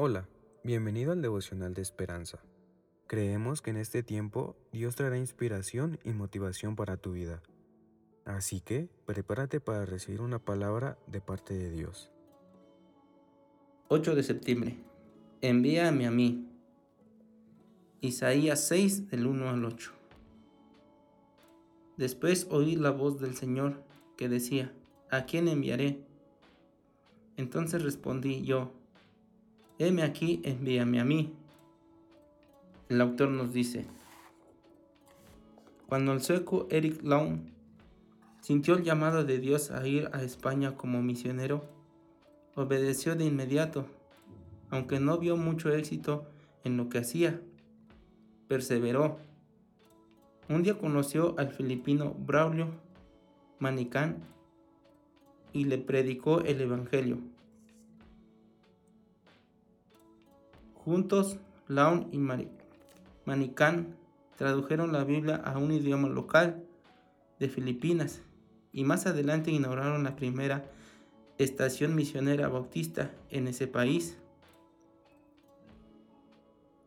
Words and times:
Hola, 0.00 0.28
bienvenido 0.62 1.10
al 1.10 1.22
devocional 1.22 1.74
de 1.74 1.82
esperanza. 1.82 2.38
Creemos 3.08 3.60
que 3.60 3.70
en 3.70 3.78
este 3.78 4.04
tiempo 4.04 4.54
Dios 4.70 4.94
traerá 4.94 5.18
inspiración 5.18 5.98
y 6.04 6.10
motivación 6.10 6.76
para 6.76 6.98
tu 6.98 7.10
vida. 7.14 7.42
Así 8.24 8.60
que 8.60 8.88
prepárate 9.06 9.58
para 9.58 9.84
recibir 9.86 10.20
una 10.20 10.38
palabra 10.38 10.96
de 11.08 11.20
parte 11.20 11.52
de 11.54 11.72
Dios. 11.72 12.12
8 13.88 14.14
de 14.14 14.22
septiembre. 14.22 14.78
Envíame 15.40 16.06
a 16.06 16.12
mí. 16.12 16.48
Isaías 18.00 18.68
6 18.68 19.10
del 19.10 19.26
1 19.26 19.48
al 19.48 19.64
8. 19.64 19.90
Después 21.96 22.46
oí 22.52 22.76
la 22.76 22.92
voz 22.92 23.18
del 23.18 23.34
Señor 23.34 23.82
que 24.16 24.28
decía, 24.28 24.72
¿a 25.10 25.24
quién 25.24 25.48
enviaré? 25.48 26.04
Entonces 27.36 27.82
respondí 27.82 28.44
yo, 28.44 28.78
heme 29.78 30.02
aquí, 30.02 30.40
envíame 30.44 31.00
a 31.00 31.04
mí. 31.04 31.32
El 32.88 33.00
autor 33.00 33.30
nos 33.30 33.52
dice, 33.52 33.86
cuando 35.88 36.12
el 36.12 36.20
sueco 36.20 36.66
Eric 36.70 37.02
Laum 37.02 37.46
sintió 38.40 38.76
el 38.76 38.82
llamado 38.82 39.24
de 39.24 39.38
Dios 39.38 39.70
a 39.70 39.86
ir 39.86 40.10
a 40.12 40.22
España 40.22 40.76
como 40.76 41.02
misionero, 41.02 41.64
obedeció 42.54 43.14
de 43.14 43.24
inmediato, 43.24 43.86
aunque 44.70 45.00
no 45.00 45.18
vio 45.18 45.36
mucho 45.36 45.72
éxito 45.72 46.26
en 46.64 46.76
lo 46.76 46.88
que 46.88 46.98
hacía. 46.98 47.40
Perseveró. 48.48 49.18
Un 50.48 50.62
día 50.62 50.78
conoció 50.78 51.34
al 51.38 51.50
filipino 51.50 52.14
Braulio 52.18 52.68
Manicán 53.58 54.16
y 55.52 55.64
le 55.64 55.78
predicó 55.78 56.40
el 56.40 56.60
Evangelio. 56.60 57.18
Juntos, 60.88 61.36
Laun 61.66 62.08
y 62.12 62.18
Manicán 63.26 63.94
tradujeron 64.38 64.90
la 64.90 65.04
Biblia 65.04 65.36
a 65.36 65.58
un 65.58 65.70
idioma 65.70 66.08
local 66.08 66.64
de 67.38 67.50
Filipinas 67.50 68.22
y 68.72 68.84
más 68.84 69.06
adelante 69.06 69.50
inauguraron 69.50 70.02
la 70.02 70.16
primera 70.16 70.64
estación 71.36 71.94
misionera 71.94 72.48
bautista 72.48 73.10
en 73.28 73.48
ese 73.48 73.66
país. 73.66 74.16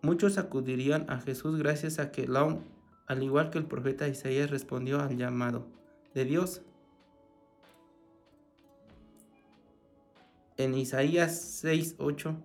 Muchos 0.00 0.38
acudirían 0.38 1.10
a 1.10 1.18
Jesús 1.18 1.58
gracias 1.58 1.98
a 1.98 2.12
que 2.12 2.28
Laun, 2.28 2.60
al 3.08 3.24
igual 3.24 3.50
que 3.50 3.58
el 3.58 3.66
profeta 3.66 4.06
Isaías, 4.06 4.48
respondió 4.48 5.00
al 5.00 5.16
llamado 5.16 5.66
de 6.14 6.24
Dios. 6.24 6.62
En 10.56 10.76
Isaías 10.76 11.64
6:8, 11.64 12.36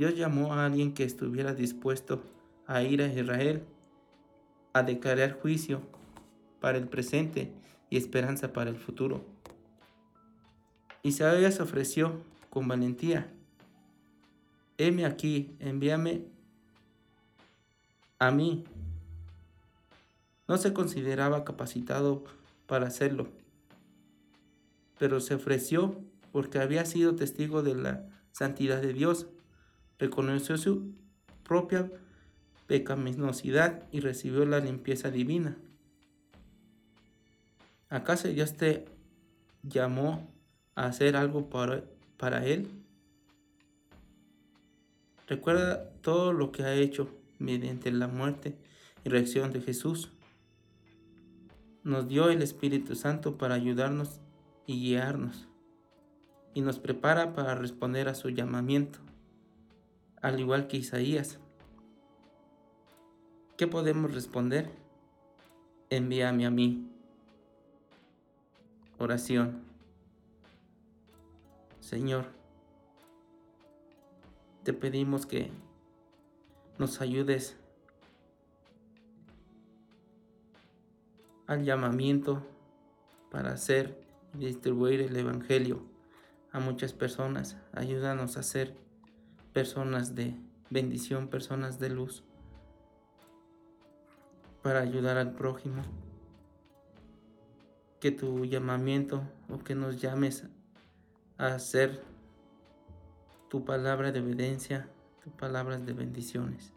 Dios 0.00 0.16
llamó 0.16 0.54
a 0.54 0.64
alguien 0.64 0.94
que 0.94 1.04
estuviera 1.04 1.52
dispuesto 1.52 2.22
a 2.66 2.82
ir 2.82 3.02
a 3.02 3.06
Israel 3.06 3.62
a 4.72 4.82
declarar 4.82 5.38
juicio 5.38 5.82
para 6.58 6.78
el 6.78 6.88
presente 6.88 7.52
y 7.90 7.98
esperanza 7.98 8.54
para 8.54 8.70
el 8.70 8.76
futuro. 8.76 9.22
Isaías 11.02 11.60
ofreció 11.60 12.14
con 12.48 12.66
valentía, 12.66 13.30
heme 14.78 15.04
aquí, 15.04 15.54
envíame 15.58 16.24
a 18.18 18.30
mí. 18.30 18.64
No 20.48 20.56
se 20.56 20.72
consideraba 20.72 21.44
capacitado 21.44 22.24
para 22.66 22.86
hacerlo, 22.86 23.28
pero 24.98 25.20
se 25.20 25.34
ofreció 25.34 26.00
porque 26.32 26.58
había 26.58 26.86
sido 26.86 27.16
testigo 27.16 27.62
de 27.62 27.74
la 27.74 28.08
santidad 28.32 28.80
de 28.80 28.94
Dios, 28.94 29.26
reconoció 30.00 30.56
su 30.56 30.92
propia 31.44 31.88
pecaminosidad 32.66 33.84
y 33.92 34.00
recibió 34.00 34.44
la 34.44 34.58
limpieza 34.58 35.10
divina. 35.10 35.56
¿Acaso 37.88 38.28
Dios 38.28 38.56
te 38.56 38.86
llamó 39.62 40.32
a 40.74 40.86
hacer 40.86 41.16
algo 41.16 41.50
para, 41.50 41.84
para 42.16 42.44
Él? 42.46 42.68
Recuerda 45.28 45.90
todo 46.00 46.32
lo 46.32 46.50
que 46.50 46.64
ha 46.64 46.74
hecho 46.74 47.08
mediante 47.38 47.92
la 47.92 48.08
muerte 48.08 48.56
y 49.04 49.10
reacción 49.10 49.52
de 49.52 49.60
Jesús. 49.60 50.10
Nos 51.84 52.08
dio 52.08 52.30
el 52.30 52.42
Espíritu 52.42 52.94
Santo 52.94 53.38
para 53.38 53.54
ayudarnos 53.54 54.20
y 54.66 54.80
guiarnos 54.80 55.48
y 56.54 56.62
nos 56.62 56.78
prepara 56.78 57.32
para 57.34 57.54
responder 57.54 58.08
a 58.08 58.14
su 58.14 58.28
llamamiento, 58.30 58.98
al 60.20 60.38
igual 60.38 60.66
que 60.66 60.76
Isaías. 60.76 61.38
¿Qué 63.56 63.66
podemos 63.66 64.14
responder? 64.14 64.70
Envíame 65.90 66.46
a 66.46 66.50
mí. 66.50 66.88
Oración. 68.98 69.62
Señor, 71.80 72.26
te 74.62 74.72
pedimos 74.72 75.26
que 75.26 75.50
nos 76.78 77.00
ayudes 77.00 77.56
al 81.46 81.64
llamamiento 81.64 82.46
para 83.30 83.52
hacer 83.52 84.00
y 84.34 84.46
distribuir 84.46 85.00
el 85.00 85.16
Evangelio 85.16 85.82
a 86.52 86.60
muchas 86.60 86.92
personas. 86.92 87.56
Ayúdanos 87.72 88.36
a 88.36 88.42
ser 88.42 88.76
personas 89.52 90.14
de 90.14 90.34
bendición, 90.70 91.28
personas 91.28 91.78
de 91.78 91.90
luz, 91.90 92.22
para 94.62 94.80
ayudar 94.80 95.16
al 95.16 95.32
prójimo. 95.32 95.82
Que 98.00 98.10
tu 98.10 98.44
llamamiento 98.44 99.22
o 99.48 99.58
que 99.58 99.74
nos 99.74 100.00
llames 100.00 100.44
a 101.36 101.48
hacer 101.48 102.02
tu 103.48 103.64
palabra 103.64 104.12
de 104.12 104.20
evidencia, 104.20 104.88
tu 105.22 105.30
palabras 105.30 105.84
de 105.84 105.92
bendiciones. 105.92 106.72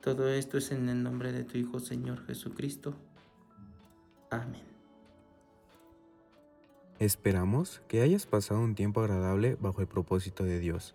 Todo 0.00 0.28
esto 0.28 0.58
es 0.58 0.70
en 0.70 0.88
el 0.88 1.02
nombre 1.02 1.32
de 1.32 1.44
tu 1.44 1.58
Hijo 1.58 1.80
Señor 1.80 2.24
Jesucristo. 2.26 2.94
Amén. 4.30 4.62
Esperamos 7.00 7.82
que 7.88 8.02
hayas 8.02 8.26
pasado 8.26 8.60
un 8.60 8.74
tiempo 8.74 9.00
agradable 9.00 9.56
bajo 9.58 9.80
el 9.80 9.88
propósito 9.88 10.44
de 10.44 10.58
Dios. 10.58 10.94